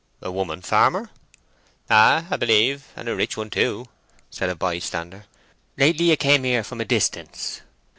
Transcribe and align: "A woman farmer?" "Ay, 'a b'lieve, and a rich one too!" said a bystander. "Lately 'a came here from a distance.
"A 0.19 0.31
woman 0.31 0.63
farmer?" 0.63 1.11
"Ay, 1.87 2.25
'a 2.31 2.35
b'lieve, 2.39 2.87
and 2.95 3.07
a 3.07 3.15
rich 3.15 3.37
one 3.37 3.51
too!" 3.51 3.87
said 4.31 4.49
a 4.49 4.55
bystander. 4.55 5.25
"Lately 5.77 6.09
'a 6.09 6.17
came 6.17 6.43
here 6.43 6.63
from 6.63 6.81
a 6.81 6.85
distance. 6.85 7.61